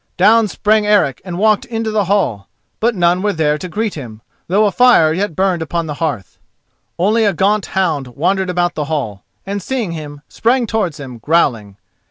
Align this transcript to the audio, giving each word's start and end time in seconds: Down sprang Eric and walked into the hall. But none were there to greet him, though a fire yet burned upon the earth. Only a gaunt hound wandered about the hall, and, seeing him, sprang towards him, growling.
Down 0.17 0.47
sprang 0.47 0.87
Eric 0.87 1.21
and 1.23 1.37
walked 1.37 1.65
into 1.65 1.91
the 1.91 2.05
hall. 2.05 2.47
But 2.79 2.95
none 2.95 3.21
were 3.21 3.33
there 3.33 3.59
to 3.59 3.69
greet 3.69 3.93
him, 3.93 4.23
though 4.47 4.65
a 4.65 4.71
fire 4.71 5.13
yet 5.13 5.35
burned 5.35 5.61
upon 5.61 5.85
the 5.85 6.03
earth. 6.03 6.39
Only 6.97 7.23
a 7.23 7.33
gaunt 7.33 7.67
hound 7.67 8.07
wandered 8.07 8.49
about 8.49 8.73
the 8.73 8.85
hall, 8.85 9.23
and, 9.45 9.61
seeing 9.61 9.91
him, 9.91 10.21
sprang 10.27 10.65
towards 10.65 10.99
him, 10.99 11.19
growling. 11.19 11.77